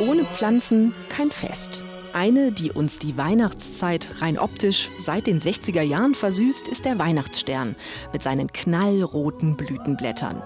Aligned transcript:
Ohne 0.00 0.24
Pflanzen 0.24 0.94
kein 1.08 1.30
Fest. 1.30 1.82
Eine, 2.12 2.50
die 2.52 2.72
uns 2.72 2.98
die 2.98 3.16
Weihnachtszeit 3.16 4.08
rein 4.20 4.38
optisch 4.38 4.90
seit 4.98 5.26
den 5.26 5.40
60er 5.40 5.82
Jahren 5.82 6.14
versüßt, 6.14 6.68
ist 6.68 6.84
der 6.84 6.98
Weihnachtsstern 6.98 7.76
mit 8.12 8.22
seinen 8.22 8.52
knallroten 8.52 9.56
Blütenblättern. 9.56 10.42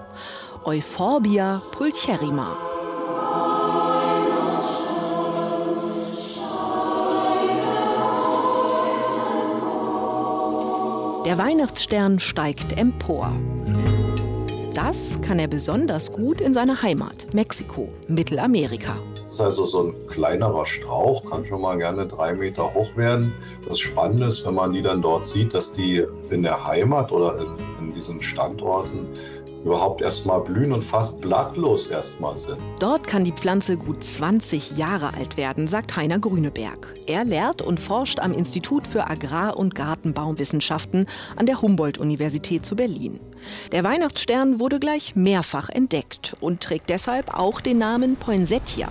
Euphorbia 0.65 1.61
pulcherrima. 1.71 2.74
Der 11.25 11.39
Weihnachtsstern 11.39 12.19
steigt 12.19 12.77
empor. 12.77 13.35
Das 14.75 15.19
kann 15.21 15.39
er 15.39 15.47
besonders 15.47 16.11
gut 16.11 16.39
in 16.39 16.53
seiner 16.53 16.83
Heimat, 16.83 17.33
Mexiko, 17.33 17.89
Mittelamerika. 18.07 18.99
Das 19.23 19.33
ist 19.33 19.41
also 19.41 19.65
so 19.65 19.83
ein 19.85 20.07
kleinerer 20.07 20.67
Strauch, 20.67 21.25
kann 21.25 21.43
schon 21.47 21.61
mal 21.61 21.79
gerne 21.79 22.05
drei 22.05 22.35
Meter 22.35 22.71
hoch 22.75 22.95
werden. 22.95 23.33
Das 23.67 23.79
Spannende 23.79 24.27
ist, 24.27 24.45
wenn 24.45 24.53
man 24.53 24.73
die 24.73 24.83
dann 24.83 25.01
dort 25.01 25.25
sieht, 25.25 25.55
dass 25.55 25.71
die 25.71 26.05
in 26.29 26.43
der 26.43 26.63
Heimat 26.63 27.11
oder 27.11 27.39
in, 27.39 27.87
in 27.87 27.93
diesen 27.95 28.21
Standorten 28.21 29.07
überhaupt 29.65 30.01
erstmal 30.01 30.41
blühen 30.41 30.71
und 30.71 30.83
fast 30.83 31.19
blattlos 31.19 31.87
erstmal 31.87 32.37
sind. 32.37 32.57
Dort 32.79 33.07
kann 33.07 33.25
die 33.25 33.31
Pflanze 33.31 33.77
gut 33.77 34.03
20 34.03 34.77
Jahre 34.77 35.15
alt 35.15 35.37
werden, 35.37 35.67
sagt 35.67 35.95
Heiner 35.95 36.19
Grüneberg. 36.19 36.93
Er 37.07 37.25
lehrt 37.25 37.61
und 37.61 37.79
forscht 37.79 38.19
am 38.19 38.31
Institut 38.31 38.87
für 38.87 39.09
Agrar- 39.09 39.57
und 39.57 39.75
Gartenbauwissenschaften 39.75 41.07
an 41.35 41.47
der 41.47 41.61
Humboldt-Universität 41.61 42.65
zu 42.65 42.75
Berlin. 42.75 43.19
Der 43.71 43.83
Weihnachtsstern 43.83 44.59
wurde 44.59 44.79
gleich 44.79 45.15
mehrfach 45.15 45.69
entdeckt 45.69 46.35
und 46.39 46.61
trägt 46.61 46.89
deshalb 46.89 47.37
auch 47.37 47.59
den 47.59 47.79
Namen 47.79 48.15
Poinsettia. 48.15 48.87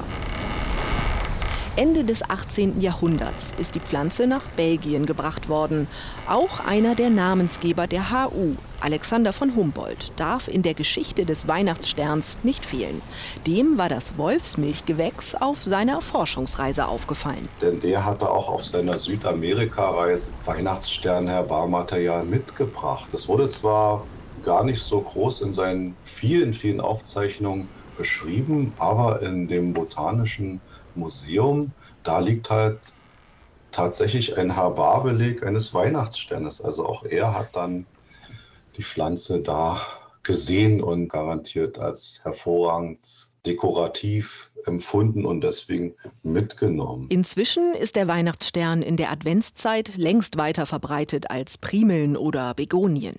Ende 1.77 2.05
des 2.05 2.23
18. 2.31 2.81
Jahrhunderts 2.81 3.53
ist 3.59 3.75
die 3.75 3.81
Pflanze 3.81 4.29
nach 4.29 4.47
Belgien 4.57 5.07
gebracht 5.07 5.49
worden. 5.49 5.89
Auch 6.29 6.61
einer 6.61 6.95
der 6.95 7.11
Namensgeber 7.11 7.89
der 7.89 8.13
HU, 8.13 8.55
Alexander 8.81 9.33
von 9.33 9.57
Humboldt, 9.57 10.13
darf 10.15 10.47
in 10.47 10.63
der 10.63 10.75
Geschichte 10.75 11.27
des 11.27 11.49
Weihnachtssterns 11.49 12.39
nicht 12.45 12.65
fehlen. 12.65 13.03
Dem 13.49 13.77
war 13.77 13.89
das 13.89 14.17
Wolfsmilchgewächs 14.17 15.35
auf 15.35 15.65
seiner 15.65 16.01
Forschungsreise 16.01 16.87
aufgefallen. 16.87 17.49
Denn 17.61 17.81
der 17.81 18.05
hatte 18.05 18.31
auch 18.31 18.49
auf 18.49 18.65
seiner 18.65 18.97
Südamerika-Reise 18.97 20.31
Weihnachtsstern-Herbarmaterial 20.45 22.25
mitgebracht. 22.25 23.09
Das 23.11 23.27
wurde 23.27 23.49
zwar 23.49 24.05
gar 24.45 24.63
nicht 24.63 24.81
so 24.81 25.01
groß 25.01 25.41
in 25.41 25.53
seinen 25.53 25.97
vielen, 26.05 26.53
vielen 26.53 26.81
Aufzeichnungen 26.81 27.69
beschrieben, 27.99 28.73
aber 28.79 29.23
in 29.23 29.49
dem 29.49 29.73
botanischen 29.73 30.61
Museum, 30.97 31.75
da 32.03 32.19
liegt 32.19 32.51
halt 32.51 32.97
tatsächlich 33.71 34.37
ein 34.39 34.55
Herbarbeleg 34.55 35.43
eines 35.45 35.75
Weihnachtssternes. 35.75 36.61
Also 36.61 36.87
auch 36.87 37.05
er 37.05 37.35
hat 37.35 37.57
dann 37.57 37.89
die 38.77 38.83
Pflanze 38.83 39.43
da 39.43 39.81
gesehen 40.23 40.83
und 40.83 41.09
garantiert 41.09 41.79
als 41.79 42.21
hervorragend 42.23 43.34
dekorativ 43.47 44.51
empfunden 44.67 45.27
und 45.27 45.43
deswegen 45.43 45.95
mitgenommen. 46.23 47.07
Inzwischen 47.11 47.75
ist 47.75 47.97
der 47.97 48.09
Weihnachtsstern 48.09 48.83
in 48.83 48.97
der 48.97 49.11
Adventszeit 49.11 49.97
längst 49.97 50.39
weiter 50.39 50.67
verbreitet 50.67 51.31
als 51.31 51.59
Primeln 51.59 52.17
oder 52.17 52.55
Begonien. 52.55 53.17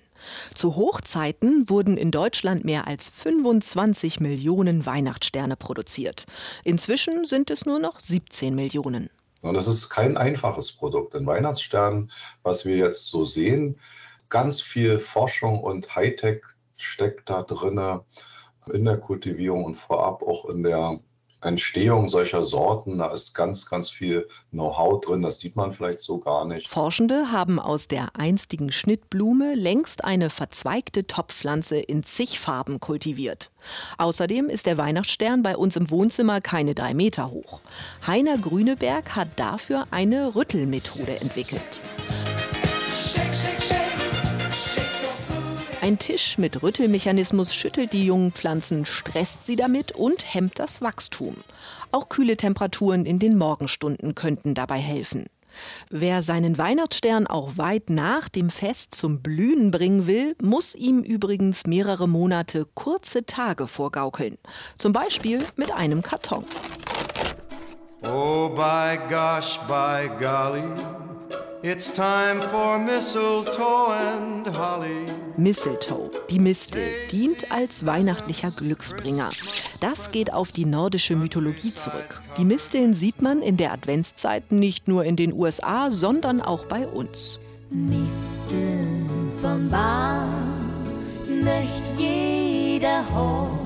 Zu 0.54 0.76
Hochzeiten 0.76 1.68
wurden 1.68 1.96
in 1.96 2.10
Deutschland 2.10 2.64
mehr 2.64 2.88
als 2.88 3.10
25 3.10 4.20
Millionen 4.20 4.86
Weihnachtssterne 4.86 5.56
produziert. 5.56 6.26
Inzwischen 6.64 7.24
sind 7.24 7.50
es 7.50 7.66
nur 7.66 7.78
noch 7.78 8.00
17 8.00 8.54
Millionen. 8.54 9.10
Und 9.42 9.54
das 9.54 9.68
ist 9.68 9.88
kein 9.90 10.16
einfaches 10.16 10.72
Produkt. 10.72 11.14
Ein 11.14 11.26
Weihnachtsstern, 11.26 12.10
was 12.42 12.64
wir 12.64 12.76
jetzt 12.76 13.06
so 13.08 13.24
sehen, 13.24 13.78
ganz 14.28 14.60
viel 14.60 14.98
Forschung 14.98 15.60
und 15.60 15.94
Hightech 15.94 16.42
steckt 16.76 17.30
da 17.30 17.42
drin 17.42 18.00
in 18.68 18.84
der 18.84 18.98
Kultivierung 18.98 19.64
und 19.64 19.76
vorab 19.76 20.22
auch 20.22 20.48
in 20.48 20.62
der 20.62 20.98
Entstehung 21.42 22.08
solcher 22.08 22.42
Sorten. 22.42 22.98
Da 22.98 23.12
ist 23.12 23.34
ganz, 23.34 23.66
ganz 23.66 23.90
viel 23.90 24.26
Know-how 24.50 25.00
drin. 25.00 25.22
Das 25.22 25.38
sieht 25.38 25.56
man 25.56 25.72
vielleicht 25.72 26.00
so 26.00 26.18
gar 26.18 26.44
nicht. 26.44 26.68
Forschende 26.68 27.30
haben 27.30 27.58
aus 27.58 27.88
der 27.88 28.16
einstigen 28.16 28.72
Schnittblume 28.72 29.54
längst 29.54 30.04
eine 30.04 30.30
verzweigte 30.30 31.06
Topfpflanze 31.06 31.78
in 31.78 32.02
zig 32.02 32.40
Farben 32.40 32.80
kultiviert. 32.80 33.50
Außerdem 33.98 34.48
ist 34.48 34.66
der 34.66 34.78
Weihnachtsstern 34.78 35.42
bei 35.42 35.56
uns 35.56 35.76
im 35.76 35.90
Wohnzimmer 35.90 36.40
keine 36.40 36.74
drei 36.74 36.94
Meter 36.94 37.30
hoch. 37.30 37.60
Heiner 38.06 38.38
Grüneberg 38.38 39.14
hat 39.16 39.28
dafür 39.36 39.84
eine 39.90 40.34
Rüttelmethode 40.34 41.20
entwickelt. 41.20 41.80
Ein 45.86 46.00
Tisch 46.00 46.36
mit 46.36 46.64
Rüttelmechanismus 46.64 47.54
schüttelt 47.54 47.92
die 47.92 48.06
jungen 48.06 48.32
Pflanzen, 48.32 48.86
stresst 48.86 49.46
sie 49.46 49.54
damit 49.54 49.92
und 49.92 50.34
hemmt 50.34 50.58
das 50.58 50.82
Wachstum. 50.82 51.36
Auch 51.92 52.08
kühle 52.08 52.36
Temperaturen 52.36 53.06
in 53.06 53.20
den 53.20 53.38
Morgenstunden 53.38 54.16
könnten 54.16 54.54
dabei 54.54 54.78
helfen. 54.78 55.26
Wer 55.88 56.22
seinen 56.22 56.58
Weihnachtsstern 56.58 57.28
auch 57.28 57.56
weit 57.56 57.88
nach 57.88 58.28
dem 58.28 58.50
Fest 58.50 58.96
zum 58.96 59.22
Blühen 59.22 59.70
bringen 59.70 60.08
will, 60.08 60.34
muss 60.42 60.74
ihm 60.74 61.04
übrigens 61.04 61.68
mehrere 61.68 62.08
Monate 62.08 62.66
kurze 62.74 63.24
Tage 63.24 63.68
vorgaukeln. 63.68 64.38
Zum 64.78 64.92
Beispiel 64.92 65.46
mit 65.54 65.70
einem 65.70 66.02
Karton. 66.02 66.44
Oh, 68.02 68.48
by 68.48 68.98
gosh, 69.08 69.60
by 69.68 70.10
golly. 70.18 70.64
It's 71.68 71.90
time 71.90 72.40
for 72.40 72.78
mistletoe 72.78 73.90
and 73.90 74.46
holly. 74.56 75.04
Mistletoe, 75.36 76.12
die 76.30 76.38
Mistel, 76.38 76.84
dient 77.10 77.50
als 77.50 77.84
weihnachtlicher 77.84 78.52
Glücksbringer. 78.52 79.30
Das 79.80 80.12
geht 80.12 80.32
auf 80.32 80.52
die 80.52 80.64
nordische 80.64 81.16
Mythologie 81.16 81.74
zurück. 81.74 82.22
Die 82.38 82.44
Misteln 82.44 82.94
sieht 82.94 83.20
man 83.20 83.42
in 83.42 83.56
der 83.56 83.72
Adventszeit 83.72 84.52
nicht 84.52 84.86
nur 84.86 85.02
in 85.04 85.16
den 85.16 85.32
USA, 85.32 85.90
sondern 85.90 86.40
auch 86.40 86.66
bei 86.66 86.86
uns. 86.86 87.40
Misteln 87.70 89.32
vom 89.42 89.68
Baum 89.68 90.70
möcht 91.42 91.98
jeder 91.98 93.02
holen, 93.12 93.58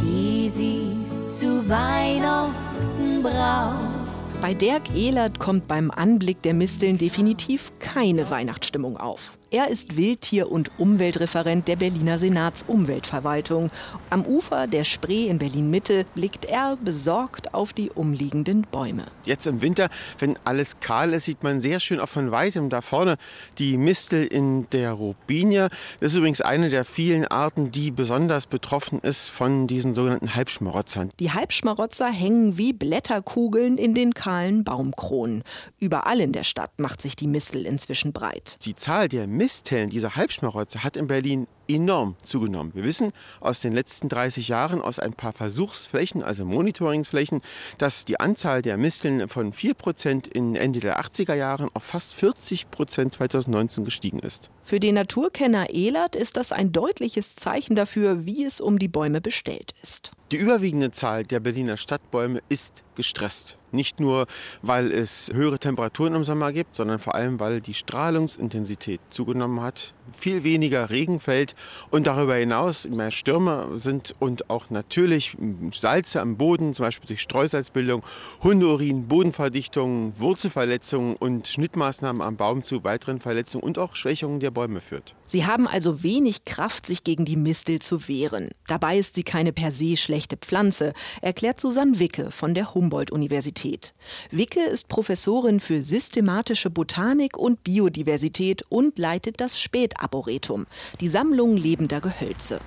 die 0.00 0.48
sie's 0.48 1.38
zu 1.38 1.68
Weihnachten 1.68 3.22
braucht. 3.22 3.97
Bei 4.40 4.54
Dirk 4.54 4.94
Ehlert 4.94 5.40
kommt 5.40 5.66
beim 5.66 5.90
Anblick 5.90 6.42
der 6.42 6.54
Misteln 6.54 6.96
definitiv 6.96 7.72
keine 7.80 8.30
Weihnachtsstimmung 8.30 8.96
auf. 8.96 9.37
Er 9.50 9.68
ist 9.68 9.96
Wildtier- 9.96 10.50
und 10.50 10.70
Umweltreferent 10.78 11.68
der 11.68 11.76
Berliner 11.76 12.18
Senatsumweltverwaltung. 12.18 13.70
Am 14.10 14.26
Ufer 14.26 14.66
der 14.66 14.84
Spree 14.84 15.28
in 15.28 15.38
Berlin-Mitte 15.38 16.04
blickt 16.14 16.44
er 16.44 16.76
besorgt 16.76 17.54
auf 17.54 17.72
die 17.72 17.88
umliegenden 17.88 18.66
Bäume. 18.70 19.06
Jetzt 19.24 19.46
im 19.46 19.62
Winter, 19.62 19.88
wenn 20.18 20.38
alles 20.44 20.80
kahl 20.80 21.14
ist, 21.14 21.24
sieht 21.24 21.42
man 21.42 21.62
sehr 21.62 21.80
schön 21.80 21.98
auch 21.98 22.10
von 22.10 22.30
weitem 22.30 22.68
da 22.68 22.82
vorne 22.82 23.16
die 23.56 23.78
Mistel 23.78 24.26
in 24.26 24.68
der 24.68 24.92
Robinie. 24.92 25.70
Das 26.00 26.12
ist 26.12 26.18
übrigens 26.18 26.42
eine 26.42 26.68
der 26.68 26.84
vielen 26.84 27.26
Arten, 27.26 27.72
die 27.72 27.90
besonders 27.90 28.48
betroffen 28.48 28.98
ist 29.00 29.30
von 29.30 29.66
diesen 29.66 29.94
sogenannten 29.94 30.34
Halbschmarotzern. 30.34 31.10
Die 31.20 31.32
Halbschmarotzer 31.32 32.10
hängen 32.10 32.58
wie 32.58 32.74
Blätterkugeln 32.74 33.78
in 33.78 33.94
den 33.94 34.12
kahlen 34.12 34.62
Baumkronen. 34.62 35.42
Überall 35.80 36.20
in 36.20 36.32
der 36.32 36.44
Stadt 36.44 36.78
macht 36.78 37.00
sich 37.00 37.16
die 37.16 37.28
Mistel 37.28 37.64
inzwischen 37.64 38.12
breit. 38.12 38.58
Die 38.66 38.76
Zahl 38.76 39.08
der 39.08 39.26
Misteln, 39.38 39.88
dieser 39.88 40.16
Halbschmarotzer, 40.16 40.82
hat 40.84 40.96
in 40.96 41.06
Berlin 41.06 41.46
enorm 41.68 42.16
zugenommen. 42.22 42.74
Wir 42.74 42.84
wissen 42.84 43.12
aus 43.40 43.60
den 43.60 43.72
letzten 43.72 44.08
30 44.08 44.48
Jahren, 44.48 44.80
aus 44.80 44.98
ein 44.98 45.12
paar 45.12 45.32
Versuchsflächen, 45.32 46.22
also 46.22 46.44
Monitoringsflächen, 46.44 47.42
dass 47.78 48.04
die 48.04 48.18
Anzahl 48.20 48.62
der 48.62 48.76
Misteln 48.76 49.28
von 49.28 49.52
4% 49.52 50.28
in 50.28 50.56
Ende 50.56 50.80
der 50.80 51.00
80er 51.00 51.34
Jahren 51.34 51.68
auf 51.74 51.84
fast 51.84 52.14
40% 52.14 53.10
2019 53.10 53.84
gestiegen 53.84 54.20
ist. 54.20 54.50
Für 54.62 54.80
den 54.80 54.94
Naturkenner 54.94 55.70
Ehlert 55.70 56.14
ist 56.14 56.36
das 56.36 56.52
ein 56.52 56.72
deutliches 56.72 57.36
Zeichen 57.36 57.74
dafür, 57.74 58.26
wie 58.26 58.44
es 58.44 58.60
um 58.60 58.78
die 58.78 58.88
Bäume 58.88 59.20
bestellt 59.20 59.72
ist. 59.82 60.12
Die 60.30 60.36
überwiegende 60.36 60.90
Zahl 60.90 61.24
der 61.24 61.40
Berliner 61.40 61.78
Stadtbäume 61.78 62.40
ist 62.50 62.84
gestresst. 62.94 63.56
Nicht 63.72 63.98
nur, 64.00 64.26
weil 64.60 64.92
es 64.92 65.30
höhere 65.32 65.58
Temperaturen 65.58 66.14
im 66.14 66.24
Sommer 66.24 66.52
gibt, 66.52 66.76
sondern 66.76 66.98
vor 66.98 67.14
allem, 67.14 67.40
weil 67.40 67.60
die 67.60 67.74
Strahlungsintensität 67.74 69.00
zugenommen 69.10 69.62
hat. 69.62 69.94
Viel 70.16 70.44
weniger 70.44 70.90
Regen 70.90 71.20
fällt 71.20 71.54
und 71.90 72.06
darüber 72.06 72.34
hinaus 72.34 72.88
mehr 72.88 73.10
Stürme 73.10 73.70
sind 73.74 74.14
und 74.18 74.50
auch 74.50 74.70
natürlich 74.70 75.36
Salze 75.72 76.20
am 76.20 76.36
Boden, 76.36 76.74
zum 76.74 76.84
Beispiel 76.86 77.08
durch 77.08 77.20
Streusalzbildung, 77.20 78.02
Hundeurin, 78.42 79.08
Bodenverdichtung, 79.08 80.12
Wurzelverletzungen 80.18 81.16
und 81.16 81.48
Schnittmaßnahmen 81.48 82.22
am 82.22 82.36
Baum 82.36 82.62
zu 82.62 82.84
weiteren 82.84 83.20
Verletzungen 83.20 83.64
und 83.64 83.78
auch 83.78 83.96
Schwächungen 83.96 84.40
der 84.40 84.50
Bäume 84.50 84.80
führt. 84.80 85.14
Sie 85.26 85.44
haben 85.44 85.66
also 85.68 86.02
wenig 86.02 86.44
Kraft, 86.46 86.86
sich 86.86 87.04
gegen 87.04 87.24
die 87.24 87.36
Mistel 87.36 87.80
zu 87.80 88.08
wehren. 88.08 88.48
Dabei 88.66 88.98
ist 88.98 89.14
sie 89.14 89.24
keine 89.24 89.52
per 89.52 89.72
se 89.72 89.96
schlechte 89.96 90.36
Pflanze, 90.36 90.94
erklärt 91.20 91.60
Susanne 91.60 91.98
Wicke 91.98 92.30
von 92.30 92.54
der 92.54 92.74
Humboldt-Universität. 92.74 93.92
Wicke 94.30 94.60
ist 94.60 94.88
Professorin 94.88 95.60
für 95.60 95.82
systematische 95.82 96.70
Botanik 96.70 97.36
und 97.36 97.62
Biodiversität 97.62 98.62
und 98.70 98.98
leitet 98.98 99.40
das 99.40 99.58
Spätarboretum, 99.98 100.66
die 101.00 101.08
Sammlung 101.08 101.56
lebender 101.56 102.00
Gehölze. 102.00 102.60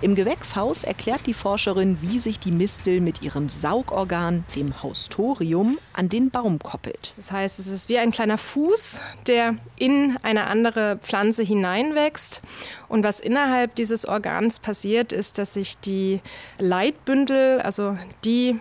Im 0.00 0.14
Gewächshaus 0.14 0.84
erklärt 0.84 1.26
die 1.26 1.34
Forscherin, 1.34 1.98
wie 2.00 2.18
sich 2.18 2.38
die 2.38 2.50
Mistel 2.50 3.00
mit 3.00 3.22
ihrem 3.22 3.48
Saugorgan, 3.48 4.44
dem 4.54 4.82
Haustorium, 4.82 5.78
an 5.92 6.08
den 6.08 6.30
Baum 6.30 6.58
koppelt. 6.58 7.14
Das 7.16 7.32
heißt, 7.32 7.58
es 7.58 7.66
ist 7.66 7.88
wie 7.88 7.98
ein 7.98 8.10
kleiner 8.10 8.38
Fuß, 8.38 9.02
der 9.26 9.56
in 9.76 10.16
eine 10.22 10.46
andere 10.46 10.98
Pflanze 11.02 11.42
hineinwächst. 11.42 12.40
Und 12.88 13.02
was 13.04 13.20
innerhalb 13.20 13.74
dieses 13.74 14.06
Organs 14.06 14.58
passiert, 14.60 15.12
ist, 15.12 15.38
dass 15.38 15.54
sich 15.54 15.78
die 15.78 16.20
Leitbündel, 16.58 17.60
also 17.60 17.98
die 18.24 18.58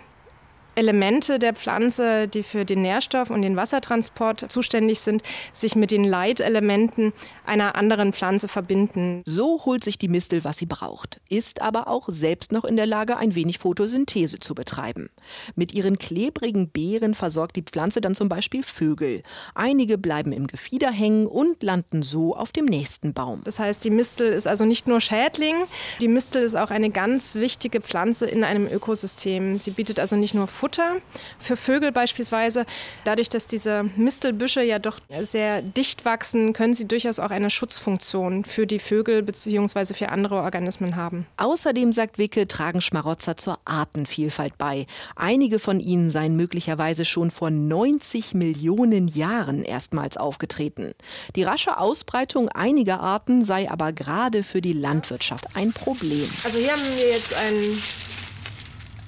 Elemente 0.75 1.39
der 1.39 1.53
Pflanze, 1.53 2.27
die 2.27 2.43
für 2.43 2.65
den 2.65 2.81
Nährstoff 2.81 3.29
und 3.29 3.41
den 3.41 3.55
Wassertransport 3.55 4.51
zuständig 4.51 4.99
sind, 4.99 5.23
sich 5.53 5.75
mit 5.75 5.91
den 5.91 6.03
Leitelementen 6.03 7.13
einer 7.47 7.75
anderen 7.75 8.13
Pflanze 8.13 8.47
verbinden. 8.47 9.21
So 9.25 9.65
holt 9.65 9.83
sich 9.83 9.97
die 9.97 10.07
Mistel, 10.07 10.43
was 10.43 10.57
sie 10.57 10.65
braucht, 10.65 11.19
ist 11.29 11.61
aber 11.61 11.87
auch 11.87 12.09
selbst 12.09 12.51
noch 12.51 12.65
in 12.65 12.77
der 12.77 12.85
Lage, 12.85 13.17
ein 13.17 13.35
wenig 13.35 13.59
Photosynthese 13.59 14.39
zu 14.39 14.55
betreiben. 14.55 15.09
Mit 15.55 15.73
ihren 15.73 15.97
klebrigen 15.97 16.69
Beeren 16.69 17.13
versorgt 17.13 17.55
die 17.55 17.63
Pflanze 17.63 18.01
dann 18.01 18.15
zum 18.15 18.29
Beispiel 18.29 18.63
Vögel. 18.63 19.23
Einige 19.53 19.97
bleiben 19.97 20.31
im 20.31 20.47
Gefieder 20.47 20.91
hängen 20.91 21.27
und 21.27 21.63
landen 21.63 22.03
so 22.03 22.35
auf 22.35 22.51
dem 22.51 22.65
nächsten 22.65 23.13
Baum. 23.13 23.41
Das 23.43 23.59
heißt, 23.59 23.83
die 23.83 23.89
Mistel 23.89 24.31
ist 24.31 24.47
also 24.47 24.65
nicht 24.65 24.87
nur 24.87 25.01
Schädling, 25.01 25.55
die 26.01 26.07
Mistel 26.07 26.43
ist 26.43 26.55
auch 26.55 26.71
eine 26.71 26.89
ganz 26.89 27.35
wichtige 27.35 27.81
Pflanze 27.81 28.25
in 28.25 28.43
einem 28.43 28.67
Ökosystem. 28.67 29.57
Sie 29.57 29.71
bietet 29.71 29.99
also 29.99 30.15
nicht 30.15 30.33
nur 30.33 30.47
Futter, 30.47 30.97
für 31.39 31.57
Vögel 31.57 31.91
beispielsweise. 31.91 32.65
Dadurch, 33.03 33.29
dass 33.29 33.47
diese 33.47 33.83
Mistelbüsche 33.95 34.61
ja 34.61 34.79
doch 34.79 34.99
sehr 35.21 35.61
dicht 35.61 36.05
wachsen, 36.05 36.53
können 36.53 36.73
sie 36.73 36.87
durchaus 36.87 37.19
auch 37.19 37.31
eine 37.35 37.49
Schutzfunktion 37.49 38.43
für 38.43 38.65
die 38.65 38.79
Vögel 38.79 39.21
bzw. 39.21 39.93
für 39.93 40.09
andere 40.09 40.37
Organismen 40.37 40.95
haben. 40.95 41.27
Außerdem, 41.37 41.93
sagt 41.93 42.17
Wicke, 42.17 42.47
tragen 42.47 42.81
Schmarotzer 42.81 43.37
zur 43.37 43.59
Artenvielfalt 43.65 44.57
bei. 44.57 44.87
Einige 45.15 45.59
von 45.59 45.79
ihnen 45.79 46.09
seien 46.09 46.35
möglicherweise 46.35 47.05
schon 47.05 47.29
vor 47.29 47.51
90 47.51 48.33
Millionen 48.33 49.07
Jahren 49.07 49.63
erstmals 49.63 50.17
aufgetreten. 50.17 50.93
Die 51.35 51.43
rasche 51.43 51.77
Ausbreitung 51.77 52.49
einiger 52.49 53.01
Arten 53.01 53.43
sei 53.43 53.69
aber 53.69 53.93
gerade 53.93 54.43
für 54.43 54.61
die 54.61 54.73
Landwirtschaft 54.73 55.55
ein 55.55 55.73
Problem. 55.73 56.27
Also 56.43 56.57
hier 56.57 56.71
haben 56.71 56.81
wir 56.97 57.09
jetzt 57.09 57.33
ein 57.35 57.55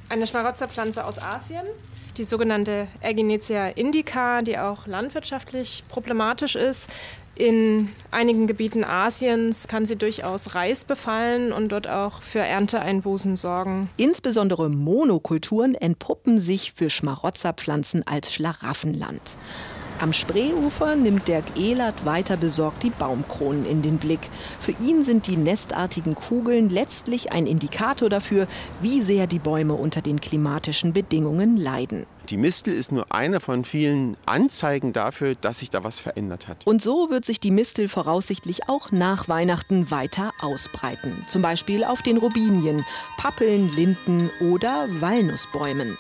eine 0.10 0.26
Schmarotzerpflanze 0.26 1.04
aus 1.04 1.20
Asien, 1.20 1.66
die 2.18 2.24
sogenannte 2.24 2.88
Erginetia 3.02 3.68
indica, 3.68 4.42
die 4.42 4.58
auch 4.58 4.88
landwirtschaftlich 4.88 5.84
problematisch 5.90 6.56
ist. 6.56 6.88
In 7.38 7.90
einigen 8.10 8.48
Gebieten 8.48 8.84
Asiens 8.84 9.68
kann 9.68 9.86
sie 9.86 9.96
durchaus 9.96 10.56
Reis 10.56 10.86
befallen 10.86 11.52
und 11.52 11.72
dort 11.72 11.88
auch 11.88 12.24
für 12.24 12.40
Ernteeinbußen 12.40 13.36
sorgen. 13.36 13.92
Insbesondere 13.96 14.70
Monokulturen 14.70 15.76
entpuppen 15.76 16.40
sich 16.40 16.74
für 16.74 16.90
Schmarotzerpflanzen 16.90 18.08
als 18.08 18.34
Schlaraffenland. 18.34 19.38
Am 20.00 20.14
Spreeufer 20.14 20.96
nimmt 20.96 21.28
Dirk 21.28 21.46
Ehlert 21.58 22.06
weiter 22.06 22.38
besorgt 22.38 22.84
die 22.84 22.92
Baumkronen 22.92 23.66
in 23.66 23.82
den 23.82 23.98
Blick. 23.98 24.20
Für 24.60 24.74
ihn 24.80 25.04
sind 25.04 25.26
die 25.26 25.38
nestartigen 25.38 26.14
Kugeln 26.14 26.70
letztlich 26.70 27.32
ein 27.32 27.48
Indikator 27.48 28.08
dafür, 28.08 28.48
wie 28.80 29.02
sehr 29.02 29.26
die 29.26 29.40
Bäume 29.40 29.74
unter 29.74 30.04
den 30.04 30.22
klimatischen 30.22 30.94
Bedingungen 30.94 31.58
leiden. 31.58 32.06
Die 32.30 32.38
Mistel 32.38 32.76
ist 32.76 32.92
nur 32.92 33.12
eine 33.12 33.40
von 33.40 33.66
vielen 33.66 34.18
Anzeigen 34.28 34.94
dafür, 34.94 35.34
dass 35.34 35.60
sich 35.60 35.72
da 35.72 35.84
was 35.84 36.00
verändert 36.00 36.48
hat. 36.48 36.68
Und 36.68 36.82
so 36.82 37.10
wird 37.10 37.26
sich 37.26 37.40
die 37.40 37.52
Mistel 37.52 37.88
voraussichtlich 37.88 38.70
auch 38.70 38.92
nach 38.92 39.28
Weihnachten 39.28 39.90
weiter 39.90 40.32
ausbreiten. 40.42 41.26
Zum 41.28 41.42
Beispiel 41.42 41.84
auf 41.84 42.04
den 42.04 42.18
Robinien, 42.18 42.86
Pappeln, 43.18 43.76
Linden 43.76 44.30
oder 44.42 44.88
Walnussbäumen. 45.00 45.98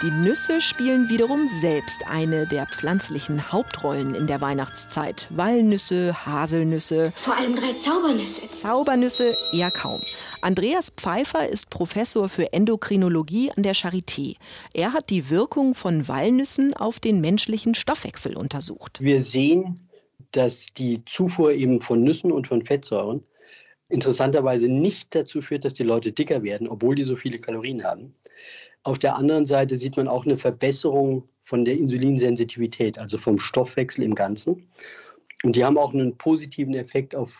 Die 0.00 0.12
Nüsse 0.12 0.60
spielen 0.60 1.08
wiederum 1.08 1.48
selbst 1.48 2.06
eine 2.06 2.46
der 2.46 2.66
pflanzlichen 2.66 3.50
Hauptrollen 3.50 4.14
in 4.14 4.28
der 4.28 4.40
Weihnachtszeit. 4.40 5.26
Walnüsse, 5.30 6.24
Haselnüsse. 6.24 7.10
Vor 7.16 7.36
allem 7.36 7.56
drei 7.56 7.72
Zaubernüsse. 7.72 8.46
Zaubernüsse 8.46 9.34
eher 9.52 9.72
kaum. 9.72 10.00
Andreas 10.40 10.90
Pfeiffer 10.90 11.48
ist 11.48 11.68
Professor 11.70 12.28
für 12.28 12.52
Endokrinologie 12.52 13.50
an 13.56 13.64
der 13.64 13.74
Charité. 13.74 14.36
Er 14.72 14.92
hat 14.92 15.10
die 15.10 15.30
Wirkung 15.30 15.74
von 15.74 16.06
Walnüssen 16.06 16.74
auf 16.74 17.00
den 17.00 17.20
menschlichen 17.20 17.74
Stoffwechsel 17.74 18.36
untersucht. 18.36 19.00
Wir 19.00 19.20
sehen, 19.20 19.88
dass 20.30 20.66
die 20.74 21.04
Zufuhr 21.06 21.54
eben 21.54 21.80
von 21.80 22.04
Nüssen 22.04 22.30
und 22.30 22.46
von 22.46 22.64
Fettsäuren 22.64 23.24
interessanterweise 23.88 24.68
nicht 24.68 25.12
dazu 25.16 25.42
führt, 25.42 25.64
dass 25.64 25.74
die 25.74 25.82
Leute 25.82 26.12
dicker 26.12 26.44
werden, 26.44 26.68
obwohl 26.68 26.94
die 26.94 27.04
so 27.04 27.16
viele 27.16 27.40
Kalorien 27.40 27.82
haben. 27.82 28.14
Auf 28.88 28.98
der 28.98 29.16
anderen 29.16 29.44
Seite 29.44 29.76
sieht 29.76 29.98
man 29.98 30.08
auch 30.08 30.24
eine 30.24 30.38
Verbesserung 30.38 31.28
von 31.44 31.66
der 31.66 31.74
Insulinsensitivität, 31.74 32.98
also 32.98 33.18
vom 33.18 33.38
Stoffwechsel 33.38 34.02
im 34.02 34.14
Ganzen. 34.14 34.66
Und 35.42 35.56
die 35.56 35.64
haben 35.66 35.76
auch 35.76 35.92
einen 35.92 36.16
positiven 36.16 36.72
Effekt 36.72 37.14
auf 37.14 37.30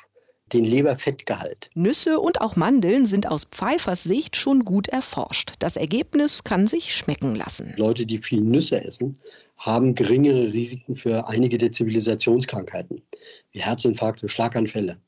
den 0.52 0.66
Leberfettgehalt. 0.66 1.70
Nüsse 1.74 2.20
und 2.20 2.42
auch 2.42 2.56
Mandeln 2.56 3.06
sind 3.06 3.30
aus 3.30 3.46
Pfeifers 3.46 4.04
Sicht 4.04 4.36
schon 4.36 4.66
gut 4.66 4.88
erforscht. 4.88 5.54
Das 5.58 5.78
Ergebnis 5.78 6.44
kann 6.44 6.66
sich 6.66 6.94
schmecken 6.94 7.34
lassen. 7.34 7.72
Leute, 7.78 8.04
die 8.04 8.18
viel 8.18 8.42
Nüsse 8.42 8.84
essen, 8.84 9.18
haben 9.56 9.94
geringere 9.94 10.52
Risiken 10.52 10.96
für 10.96 11.28
einige 11.28 11.56
der 11.56 11.72
Zivilisationskrankheiten, 11.72 13.00
wie 13.52 13.62
Herzinfarkte, 13.62 14.28
Schlaganfälle 14.28 14.98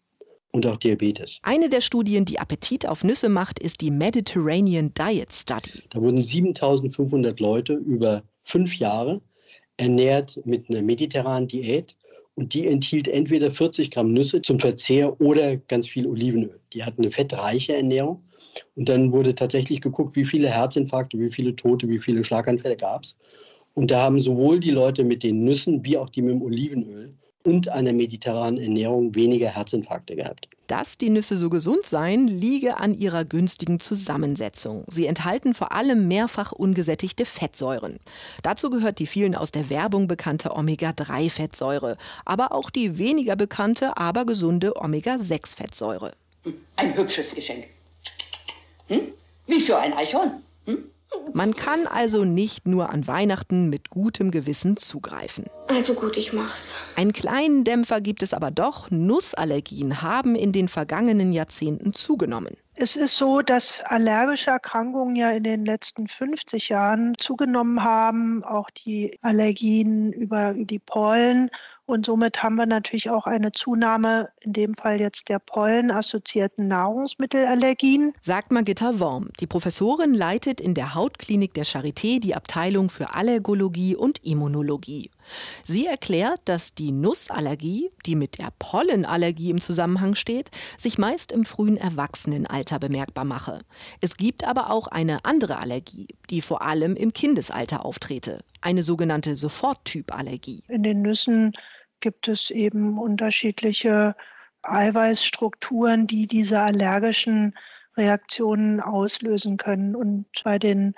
und 0.53 0.67
auch 0.67 0.77
Diabetes. 0.77 1.39
Eine 1.43 1.69
der 1.69 1.81
Studien, 1.81 2.25
die 2.25 2.39
Appetit 2.39 2.87
auf 2.87 3.05
Nüsse 3.05 3.29
macht, 3.29 3.59
ist 3.59 3.81
die 3.81 3.91
Mediterranean 3.91 4.93
Diet 4.95 5.33
Study. 5.33 5.83
Da 5.91 6.01
wurden 6.01 6.21
7500 6.21 7.39
Leute 7.41 7.75
über 7.75 8.23
fünf 8.43 8.77
Jahre 8.77 9.21
ernährt 9.77 10.41
mit 10.45 10.69
einer 10.69 10.83
mediterranen 10.83 11.49
Diät 11.49 11.97
und 12.35 12.55
die 12.55 12.67
enthielt 12.67 13.09
entweder 13.09 13.51
40 13.51 13.91
Gramm 13.91 14.13
Nüsse 14.13 14.43
zum 14.43 14.59
Verzehr 14.59 15.21
oder 15.21 15.57
ganz 15.57 15.89
viel 15.89 16.07
Olivenöl. 16.07 16.61
Die 16.73 16.85
hatten 16.85 17.03
eine 17.03 17.11
fettreiche 17.11 17.75
Ernährung 17.75 18.23
und 18.75 18.89
dann 18.89 19.13
wurde 19.13 19.35
tatsächlich 19.35 19.81
geguckt, 19.81 20.17
wie 20.17 20.25
viele 20.25 20.49
Herzinfarkte, 20.49 21.19
wie 21.19 21.31
viele 21.31 21.57
Tote, 21.57 21.89
wie 21.89 21.99
viele 21.99 22.25
Schlaganfälle 22.25 22.77
gab 22.77 23.05
es. 23.05 23.17
Und 23.75 23.91
da 23.91 24.03
haben 24.03 24.21
sowohl 24.21 24.61
die 24.61 24.71
Leute 24.71 25.05
mit 25.05 25.23
den 25.23 25.45
Nüssen 25.45 25.85
wie 25.85 25.97
auch 25.97 26.11
die 26.11 26.23
mit 26.23 26.33
dem 26.33 26.43
Olivenöl 26.43 27.15
und 27.45 27.69
einer 27.69 27.93
mediterranen 27.93 28.61
Ernährung 28.61 29.15
weniger 29.15 29.49
Herzinfarkte 29.49 30.17
gehabt. 30.17 30.49
Dass 30.67 30.99
die 30.99 31.11
Nüsse 31.11 31.37
so 31.37 31.51
gesund 31.51 31.85
seien, 31.85 32.29
liege 32.29 32.77
an 32.77 32.95
ihrer 32.95 33.25
günstigen 33.25 33.81
Zusammensetzung. 33.81 34.85
Sie 34.87 35.07
enthalten 35.07 35.53
vor 35.53 35.73
allem 35.73 36.07
mehrfach 36.07 36.53
ungesättigte 36.53 37.25
Fettsäuren. 37.25 37.99
Dazu 38.45 38.71
gehört 38.71 39.01
die 39.01 39.09
vielen 39.09 39.35
aus 39.35 39.51
der 39.51 39.69
Werbung 39.69 40.07
bekannte 40.07 40.55
Omega-3-Fettsäure, 40.55 41.97
aber 42.25 42.53
auch 42.53 42.71
die 42.71 42.99
weniger 42.99 43.35
bekannte, 43.35 43.97
aber 43.97 44.25
gesunde 44.25 44.77
Omega-6-Fettsäure. 44.77 46.13
Ein 46.77 46.97
hübsches 46.97 47.35
Geschenk. 47.35 47.67
Hm? 48.87 49.13
Wie 49.47 49.61
für 49.61 49.77
ein 49.77 49.93
Eichhorn. 49.93 50.43
Hm? 50.67 50.85
Man 51.33 51.55
kann 51.55 51.87
also 51.87 52.25
nicht 52.25 52.67
nur 52.67 52.91
an 52.91 53.07
Weihnachten 53.07 53.69
mit 53.69 53.91
gutem 53.91 54.31
Gewissen 54.31 54.77
zugreifen. 54.77 55.45
Also 55.69 55.95
gut, 55.95 56.17
ich 56.17 56.33
mach's. 56.33 56.85
Einen 56.97 57.13
kleinen 57.13 57.65
Dämpfer 57.65 58.01
gibt 58.01 58.23
es 58.23 58.35
aber 58.35 58.51
doch. 58.51 58.91
Nussallergien 58.91 60.03
haben 60.03 60.35
in 60.35 60.53
den 60.53 60.69
vergangenen 60.69 61.33
Jahrzehnten 61.33 61.95
zugenommen. 61.95 62.57
Es 62.75 62.97
ist 62.97 63.17
so, 63.17 63.43
dass 63.43 63.83
allergische 63.85 64.51
Erkrankungen 64.51 65.15
ja 65.15 65.31
in 65.31 65.45
den 65.45 65.65
letzten 65.67 66.09
50 66.09 66.71
Jahren 66.71 67.15
zugenommen 67.19 67.85
haben, 67.85 68.43
auch 68.43 68.71
die 68.71 69.19
Allergien 69.21 70.13
über 70.13 70.55
die 70.55 70.79
Pollen 70.79 71.51
Und 71.91 72.07
somit 72.07 72.41
haben 72.41 72.55
wir 72.55 72.67
natürlich 72.67 73.11
auch 73.11 73.27
eine 73.27 73.51
Zunahme, 73.51 74.29
in 74.43 74.53
dem 74.53 74.75
Fall 74.75 75.01
jetzt 75.01 75.29
der 75.29 75.41
pollenassoziierten 75.41 76.69
Nahrungsmittelallergien. 76.69 78.13
Sagt 78.21 78.53
Magitta 78.53 79.01
Worm. 79.01 79.31
Die 79.41 79.49
Professorin 79.49 80.15
leitet 80.15 80.61
in 80.61 80.75
der 80.75 80.95
Hautklinik 80.95 81.53
der 81.53 81.65
Charité 81.65 82.21
die 82.21 82.37
Abteilung 82.37 82.91
für 82.91 83.13
Allergologie 83.15 83.97
und 83.97 84.25
Immunologie. 84.25 85.11
Sie 85.65 85.87
erklärt, 85.87 86.41
dass 86.45 86.77
die 86.77 86.93
Nussallergie, 86.93 87.91
die 88.07 88.15
mit 88.15 88.39
der 88.39 88.51
Pollenallergie 88.61 89.51
im 89.51 89.61
Zusammenhang 89.61 90.15
steht, 90.15 90.53
sich 90.77 90.97
meist 90.97 91.33
im 91.33 91.45
frühen 91.45 91.77
Erwachsenenalter 91.77 92.79
bemerkbar 92.79 93.25
mache. 93.25 93.63
Es 94.01 94.17
gibt 94.17 94.45
aber 94.45 94.71
auch 94.71 94.87
eine 94.87 95.25
andere 95.25 95.59
Allergie, 95.59 96.07
die 96.31 96.41
vor 96.41 96.63
allem 96.63 96.95
im 96.95 97.13
Kindesalter 97.13 97.85
auftrete, 97.85 98.39
eine 98.61 98.85
sogenannte 98.85 99.35
Soforttypallergie. 99.35 100.63
In 100.69 100.85
den 100.85 101.03
Nüssen 101.03 101.53
gibt 102.01 102.29
es 102.29 102.51
eben 102.51 102.99
unterschiedliche 102.99 104.17
Eiweißstrukturen, 104.63 106.07
die 106.07 106.27
diese 106.27 106.61
allergischen 106.61 107.55
Reaktionen 107.97 108.81
auslösen 108.81 109.57
können. 109.57 109.95
Und 109.95 110.27
bei 110.45 110.59
den 110.59 110.95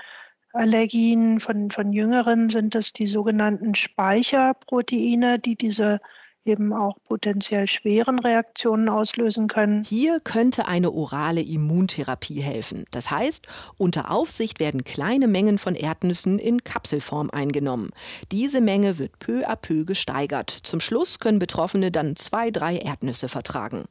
Allergien 0.52 1.40
von, 1.40 1.70
von 1.70 1.92
Jüngeren 1.92 2.50
sind 2.50 2.74
es 2.74 2.92
die 2.92 3.06
sogenannten 3.06 3.74
Speicherproteine, 3.74 5.38
die 5.38 5.56
diese 5.56 6.00
eben 6.44 6.72
auch 6.72 6.96
potenziell 7.06 7.68
schweren 7.68 8.18
Reaktionen 8.18 8.88
auslösen 8.88 9.46
können. 9.46 9.84
Hier 9.84 10.18
könnte 10.20 10.66
eine 10.66 10.90
orale 10.90 11.40
Immuntherapie 11.40 12.40
helfen. 12.40 12.84
Das 12.90 13.10
heißt, 13.10 13.46
unter 13.78 14.10
Aufsicht 14.10 14.58
werden 14.58 14.84
kleine 14.84 15.28
Mengen 15.28 15.58
von 15.58 15.74
Erdnüssen 15.74 16.38
in 16.38 16.64
Kapselform 16.64 17.30
eingenommen. 17.30 17.90
Diese 18.32 18.60
Menge 18.60 18.98
wird 18.98 19.18
peu 19.20 19.48
à 19.48 19.56
peu 19.56 19.84
gesteigert. 19.84 20.50
Zum 20.50 20.80
Schluss 20.80 21.20
können 21.20 21.38
Betroffene 21.38 21.90
dann 21.90 22.16
zwei, 22.16 22.50
drei 22.50 22.76
Erdnüsse 22.76 23.28
vertragen. 23.28 23.84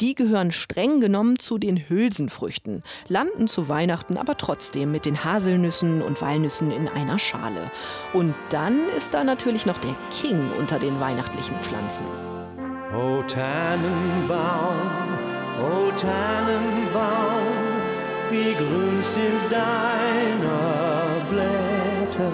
Die 0.00 0.14
gehören 0.14 0.52
streng 0.52 1.00
genommen 1.00 1.38
zu 1.38 1.58
den 1.58 1.88
Hülsenfrüchten, 1.88 2.82
landen 3.08 3.48
zu 3.48 3.68
Weihnachten 3.68 4.18
aber 4.18 4.36
trotzdem 4.36 4.92
mit 4.92 5.06
den 5.06 5.24
Haselnüssen 5.24 6.02
und 6.02 6.20
Walnüssen 6.20 6.70
in 6.70 6.88
einer 6.88 7.18
Schale. 7.18 7.70
Und 8.12 8.34
dann 8.50 8.88
ist 8.98 9.14
da 9.14 9.24
natürlich 9.24 9.64
noch 9.64 9.78
der 9.78 9.96
King 10.20 10.50
unter 10.58 10.78
den 10.78 11.00
weihnachtlichen 11.00 11.56
Pflanzen 11.62 11.93
tanzen. 11.94 12.06
O 12.92 13.22
Tannenbaum, 13.22 14.74
o 15.60 15.90
Tannenbaum, 15.96 17.56
wie 18.30 18.54
grün 18.54 19.02
sind 19.02 19.50
deine 19.50 21.26
Blätter. 21.28 22.32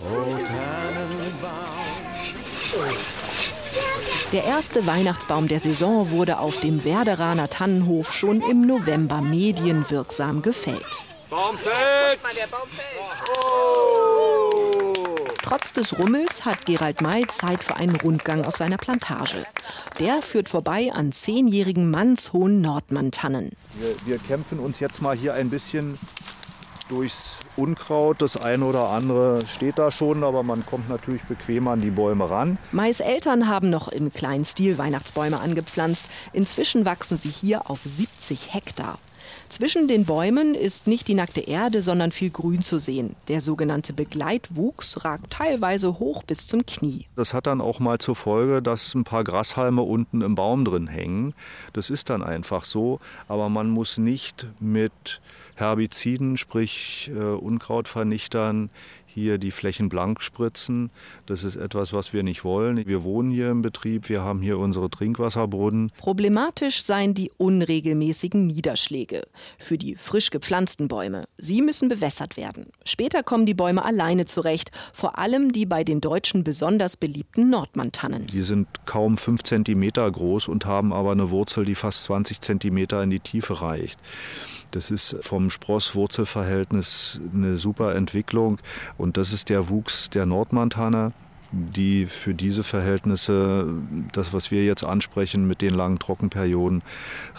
O 0.00 0.36
Tannenbaum. 0.44 1.60
Der 4.32 4.44
erste 4.44 4.86
Weihnachtsbaum 4.86 5.48
der 5.48 5.58
Saison 5.58 6.12
wurde 6.12 6.38
auf 6.38 6.60
dem 6.60 6.84
Werderaner 6.84 7.50
Tannenhof 7.50 8.12
schon 8.12 8.40
im 8.42 8.60
November 8.60 9.20
medienwirksam 9.20 10.40
gefällt. 10.42 10.84
Baum 11.28 11.58
fällt! 11.58 12.22
Mal, 12.22 12.32
der 12.34 12.46
Baum 12.46 12.68
fällt! 12.68 13.00
Oh! 13.44 14.09
Trotz 15.50 15.72
des 15.72 15.98
Rummels 15.98 16.44
hat 16.44 16.64
Gerald 16.64 17.00
May 17.00 17.26
Zeit 17.26 17.64
für 17.64 17.74
einen 17.74 17.96
Rundgang 17.96 18.44
auf 18.44 18.54
seiner 18.54 18.76
Plantage. 18.76 19.44
Der 19.98 20.22
führt 20.22 20.48
vorbei 20.48 20.92
an 20.94 21.10
zehnjährigen 21.10 21.90
mannshohen 21.90 22.60
Nordmann-Tannen. 22.60 23.50
Wir, 23.80 23.96
wir 24.06 24.18
kämpfen 24.18 24.60
uns 24.60 24.78
jetzt 24.78 25.02
mal 25.02 25.16
hier 25.16 25.34
ein 25.34 25.50
bisschen 25.50 25.98
durchs 26.88 27.40
Unkraut. 27.56 28.22
Das 28.22 28.36
eine 28.36 28.64
oder 28.64 28.90
andere 28.90 29.44
steht 29.48 29.76
da 29.76 29.90
schon, 29.90 30.22
aber 30.22 30.44
man 30.44 30.64
kommt 30.64 30.88
natürlich 30.88 31.22
bequem 31.22 31.66
an 31.66 31.80
die 31.80 31.90
Bäume 31.90 32.30
ran. 32.30 32.56
Mais 32.70 33.00
Eltern 33.00 33.48
haben 33.48 33.70
noch 33.70 33.88
im 33.88 34.12
kleinen 34.12 34.44
Stil 34.44 34.78
Weihnachtsbäume 34.78 35.40
angepflanzt. 35.40 36.04
Inzwischen 36.32 36.84
wachsen 36.84 37.16
sie 37.16 37.28
hier 37.28 37.68
auf 37.68 37.80
70 37.82 38.54
Hektar. 38.54 39.00
Zwischen 39.50 39.88
den 39.88 40.04
Bäumen 40.04 40.54
ist 40.54 40.86
nicht 40.86 41.08
die 41.08 41.14
nackte 41.14 41.40
Erde, 41.40 41.82
sondern 41.82 42.12
viel 42.12 42.30
Grün 42.30 42.62
zu 42.62 42.78
sehen. 42.78 43.16
Der 43.26 43.40
sogenannte 43.40 43.92
Begleitwuchs 43.92 45.04
ragt 45.04 45.32
teilweise 45.32 45.98
hoch 45.98 46.22
bis 46.22 46.46
zum 46.46 46.64
Knie. 46.64 47.06
Das 47.16 47.34
hat 47.34 47.48
dann 47.48 47.60
auch 47.60 47.80
mal 47.80 47.98
zur 47.98 48.14
Folge, 48.14 48.62
dass 48.62 48.94
ein 48.94 49.02
paar 49.02 49.24
Grashalme 49.24 49.82
unten 49.82 50.20
im 50.22 50.36
Baum 50.36 50.64
drin 50.64 50.86
hängen. 50.86 51.34
Das 51.72 51.90
ist 51.90 52.10
dann 52.10 52.22
einfach 52.22 52.64
so. 52.64 53.00
Aber 53.26 53.48
man 53.48 53.68
muss 53.68 53.98
nicht 53.98 54.46
mit 54.60 55.20
Herbiziden, 55.56 56.36
sprich 56.36 57.10
äh, 57.12 57.18
Unkrautvernichtern, 57.18 58.70
hier 59.20 59.38
die 59.38 59.50
Flächen 59.50 59.88
blank 59.88 60.22
spritzen. 60.22 60.90
Das 61.26 61.44
ist 61.44 61.56
etwas, 61.56 61.92
was 61.92 62.12
wir 62.12 62.22
nicht 62.22 62.44
wollen. 62.44 62.86
Wir 62.86 63.02
wohnen 63.02 63.30
hier 63.30 63.50
im 63.50 63.62
Betrieb, 63.62 64.08
wir 64.08 64.22
haben 64.22 64.40
hier 64.40 64.58
unsere 64.58 64.90
Trinkwasserbrunnen. 64.90 65.92
Problematisch 65.98 66.82
seien 66.82 67.14
die 67.14 67.30
unregelmäßigen 67.36 68.46
Niederschläge 68.46 69.22
für 69.58 69.78
die 69.78 69.96
frisch 69.96 70.30
gepflanzten 70.30 70.88
Bäume. 70.88 71.24
Sie 71.36 71.62
müssen 71.62 71.88
bewässert 71.88 72.36
werden. 72.36 72.66
Später 72.84 73.22
kommen 73.22 73.46
die 73.46 73.54
Bäume 73.54 73.84
alleine 73.84 74.24
zurecht, 74.24 74.70
vor 74.92 75.18
allem 75.18 75.52
die 75.52 75.66
bei 75.66 75.84
den 75.84 76.00
Deutschen 76.00 76.44
besonders 76.44 76.96
beliebten 76.96 77.50
Nordmann-Tannen. 77.50 78.26
Die 78.26 78.42
sind 78.42 78.66
kaum 78.86 79.18
fünf 79.18 79.42
Zentimeter 79.42 80.10
groß 80.10 80.48
und 80.48 80.66
haben 80.66 80.92
aber 80.92 81.12
eine 81.12 81.30
Wurzel, 81.30 81.64
die 81.64 81.74
fast 81.74 82.04
20 82.04 82.40
Zentimeter 82.40 83.02
in 83.02 83.10
die 83.10 83.20
Tiefe 83.20 83.60
reicht. 83.60 83.98
Das 84.70 84.90
ist 84.90 85.16
vom 85.22 85.50
Spross-Wurzel-Verhältnis 85.50 87.20
eine 87.34 87.56
super 87.56 87.94
Entwicklung 87.96 88.58
und 88.98 89.09
das 89.16 89.32
ist 89.32 89.48
der 89.48 89.68
Wuchs 89.68 90.10
der 90.10 90.26
Nordmontana 90.26 91.12
die 91.52 92.06
für 92.06 92.34
diese 92.34 92.62
Verhältnisse, 92.62 93.66
das, 94.12 94.32
was 94.32 94.50
wir 94.50 94.64
jetzt 94.64 94.84
ansprechen, 94.84 95.46
mit 95.46 95.60
den 95.62 95.74
langen 95.74 95.98
Trockenperioden 95.98 96.82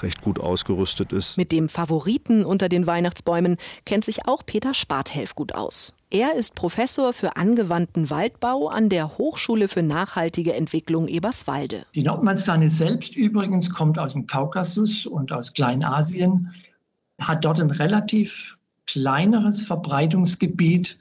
recht 0.02 0.22
gut 0.22 0.40
ausgerüstet 0.40 1.14
ist. 1.14 1.38
Mit 1.38 1.52
dem 1.52 1.70
Favoriten 1.70 2.46
unter 2.46 2.70
den 2.70 2.88
Weihnachtsbäumen 2.88 3.58
kennt 3.86 4.06
sich 4.06 4.28
auch 4.28 4.46
Peter 4.46 4.74
Sparthelf 4.74 5.36
gut 5.36 5.56
aus. 5.56 5.94
Er 6.10 6.36
ist 6.36 6.56
Professor 6.56 7.14
für 7.14 7.38
angewandten 7.38 8.10
Waldbau 8.10 8.68
an 8.68 8.90
der 8.90 9.18
Hochschule 9.18 9.70
für 9.70 9.82
nachhaltige 9.82 10.54
Entwicklung 10.54 11.08
Eberswalde. 11.08 11.86
Die 11.96 12.04
Nordmannstanne 12.04 12.70
selbst 12.70 13.16
übrigens 13.16 13.70
kommt 13.70 13.98
aus 13.98 14.12
dem 14.12 14.28
Kaukasus 14.28 15.06
und 15.06 15.32
aus 15.32 15.54
Kleinasien 15.54 16.54
hat 17.18 17.46
dort 17.46 17.62
ein 17.62 17.72
relativ 17.72 18.58
kleineres 18.88 19.64
Verbreitungsgebiet 19.64 20.98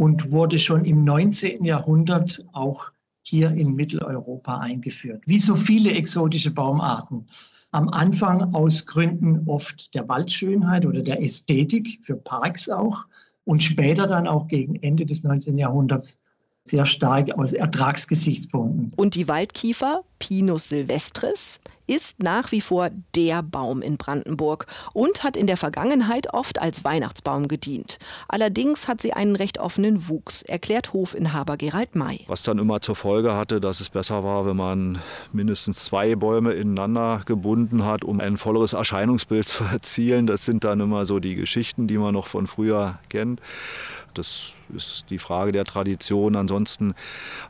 und 0.00 0.30
wurde 0.30 0.58
schon 0.58 0.86
im 0.86 1.04
19. 1.04 1.62
Jahrhundert 1.62 2.42
auch 2.54 2.90
hier 3.20 3.50
in 3.50 3.74
Mitteleuropa 3.74 4.56
eingeführt. 4.56 5.22
Wie 5.26 5.38
so 5.38 5.56
viele 5.56 5.92
exotische 5.92 6.50
Baumarten. 6.52 7.28
Am 7.70 7.90
Anfang 7.90 8.54
aus 8.54 8.86
Gründen 8.86 9.46
oft 9.46 9.94
der 9.94 10.08
Waldschönheit 10.08 10.86
oder 10.86 11.02
der 11.02 11.22
Ästhetik, 11.22 11.98
für 12.00 12.16
Parks 12.16 12.70
auch. 12.70 13.04
Und 13.44 13.62
später 13.62 14.06
dann 14.06 14.26
auch 14.26 14.48
gegen 14.48 14.76
Ende 14.76 15.04
des 15.04 15.22
19. 15.22 15.58
Jahrhunderts 15.58 16.18
sehr 16.64 16.86
stark 16.86 17.32
aus 17.38 17.52
Ertragsgesichtspunkten. 17.52 18.94
Und 18.96 19.14
die 19.14 19.28
Waldkiefer, 19.28 20.02
Pinus 20.18 20.70
silvestris, 20.70 21.60
ist 21.86 22.22
nach 22.22 22.52
wie 22.52 22.60
vor 22.60 22.90
der 23.14 23.42
Baum 23.42 23.82
in 23.82 23.96
Brandenburg 23.96 24.66
und 24.92 25.22
hat 25.22 25.36
in 25.36 25.46
der 25.46 25.56
Vergangenheit 25.56 26.32
oft 26.32 26.60
als 26.60 26.84
Weihnachtsbaum 26.84 27.48
gedient. 27.48 27.98
Allerdings 28.28 28.88
hat 28.88 29.00
sie 29.00 29.12
einen 29.12 29.36
recht 29.36 29.58
offenen 29.58 30.08
Wuchs, 30.08 30.42
erklärt 30.42 30.92
Hofinhaber 30.92 31.56
Gerald 31.56 31.94
May. 31.94 32.24
Was 32.28 32.42
dann 32.42 32.58
immer 32.58 32.80
zur 32.80 32.96
Folge 32.96 33.34
hatte, 33.34 33.60
dass 33.60 33.80
es 33.80 33.88
besser 33.90 34.24
war, 34.24 34.46
wenn 34.46 34.56
man 34.56 34.98
mindestens 35.32 35.84
zwei 35.84 36.14
Bäume 36.16 36.52
ineinander 36.52 37.22
gebunden 37.26 37.84
hat, 37.84 38.04
um 38.04 38.20
ein 38.20 38.36
volleres 38.36 38.72
Erscheinungsbild 38.72 39.48
zu 39.48 39.64
erzielen. 39.64 40.26
Das 40.26 40.44
sind 40.44 40.64
dann 40.64 40.80
immer 40.80 41.06
so 41.06 41.18
die 41.18 41.34
Geschichten, 41.34 41.88
die 41.88 41.98
man 41.98 42.14
noch 42.14 42.26
von 42.26 42.46
früher 42.46 42.98
kennt. 43.08 43.40
Das 44.14 44.56
ist 44.74 45.04
die 45.10 45.18
Frage 45.18 45.52
der 45.52 45.64
Tradition. 45.64 46.36
Ansonsten 46.36 46.94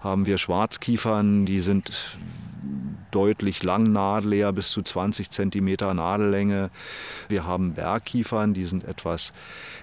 haben 0.00 0.26
wir 0.26 0.38
Schwarzkiefern, 0.38 1.46
die 1.46 1.60
sind 1.60 2.18
deutlich 3.10 3.62
langnadeliger, 3.62 4.52
bis 4.52 4.70
zu 4.70 4.82
20 4.82 5.30
Zentimeter 5.30 5.92
Nadellänge. 5.94 6.70
Wir 7.28 7.46
haben 7.46 7.74
Bergkiefern, 7.74 8.54
die 8.54 8.64
sind 8.64 8.84
etwas 8.84 9.32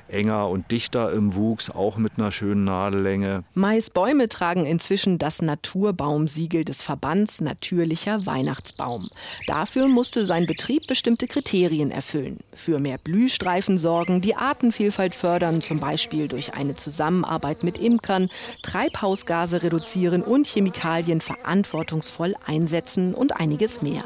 enger 0.10 0.50
und 0.50 0.72
dichter 0.72 1.12
im 1.12 1.36
Wuchs, 1.36 1.70
auch 1.70 1.98
mit 1.98 2.14
einer 2.18 2.32
schönen 2.32 2.64
Nadellänge. 2.64 3.44
Maisbäume 3.54 4.30
tragen 4.30 4.66
inzwischen 4.66 5.18
das 5.18 5.42
Naturbaumsiegel 5.42 6.66
des 6.66 6.82
Verbands 6.82 7.42
Natürlicher 7.42 8.26
Weihnachtsbaum. 8.26 9.08
Dafür 9.46 9.88
musste 9.88 10.26
sein 10.26 10.46
Betrieb 10.46 10.88
bestimmte 10.88 11.28
Kriterien 11.28 11.92
erfüllen. 11.92 12.40
Für 12.54 12.80
mehr 12.80 12.98
Blühstreifen 12.98 13.78
sorgen, 13.78 14.22
die 14.22 14.36
Artenvielfalt 14.36 15.16
fördern, 15.16 15.62
zum 15.62 15.80
Beispiel 15.80 16.28
durch 16.28 16.54
eine 16.54 16.76
Zusammenarbeit 16.76 17.64
mit 17.64 17.78
Imkern, 17.78 18.30
Treibhausgase 18.64 19.64
reduzieren 19.64 20.24
und 20.24 20.48
Chemikalien 20.48 21.22
verantwortungsvoll 21.22 22.36
einsetzen 22.46 23.14
und 23.14 23.40
einiges 23.40 23.82
mehr. 23.82 24.04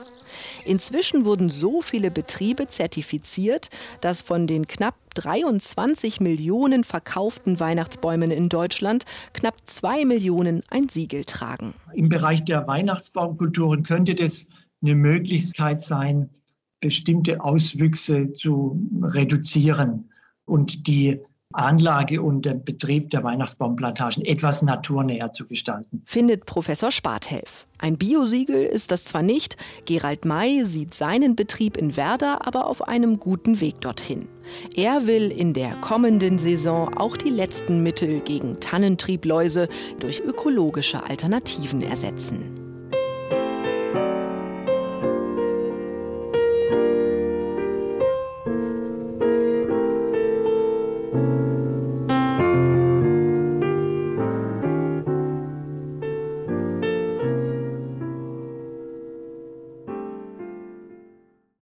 Inzwischen 0.66 1.26
wurden 1.26 1.50
so 1.50 1.82
viele 1.82 2.12
Betriebe 2.12 2.68
zertifiziert, 2.68 3.70
dass 4.02 4.22
von 4.22 4.48
den 4.48 4.68
knapp 4.68 4.96
23 5.16 6.22
Millionen 6.22 6.84
verkauften 6.84 7.60
Weihnachtsbäumen 7.60 8.32
in 8.32 8.50
Deutschland 8.50 9.06
knapp 9.34 9.56
2 9.66 10.06
Millionen 10.06 10.62
ein 10.70 10.90
Siegel 10.90 11.26
tragen. 11.26 11.74
Im 11.94 12.10
Bereich 12.10 12.44
der 12.44 12.68
Weihnachtsbaumkulturen 12.68 13.84
könnte 13.84 14.16
das 14.16 14.48
eine 14.82 14.96
Möglichkeit 14.96 15.82
sein, 15.82 16.30
bestimmte 16.80 17.44
Auswüchse 17.44 18.34
zu 18.34 18.82
reduzieren 19.02 20.10
und 20.46 20.88
die 20.88 21.20
Anlage 21.54 22.22
und 22.22 22.46
der 22.46 22.54
Betrieb 22.54 23.10
der 23.10 23.24
Weihnachtsbaumplantagen 23.24 24.24
etwas 24.26 24.62
naturnäher 24.62 25.32
zu 25.32 25.48
gestalten. 25.48 26.02
Findet 26.06 26.46
Professor 26.46 26.92
Sparthelf. 26.92 27.68
Ein 27.78 27.98
Biosiegel 27.98 28.64
ist 28.64 28.92
das 28.92 29.06
zwar 29.06 29.24
nicht, 29.24 29.58
Gerald 29.86 30.24
May 30.26 30.66
sieht 30.66 30.94
seinen 30.94 31.36
Betrieb 31.36 31.78
in 31.78 31.98
Werder 31.98 32.46
aber 32.46 32.68
auf 32.68 32.88
einem 32.88 33.20
guten 33.20 33.60
Weg 33.60 33.82
dorthin. 33.82 34.28
Er 34.76 35.08
will 35.08 35.32
in 35.32 35.54
der 35.54 35.76
kommenden 35.78 36.38
Saison 36.38 36.96
auch 36.98 37.18
die 37.18 37.30
letzten 37.30 37.82
Mittel 37.82 38.20
gegen 38.22 38.60
Tannentriebläuse 38.60 39.68
durch 40.00 40.20
ökologische 40.20 41.04
Alternativen 41.04 41.82
ersetzen. 41.82 42.61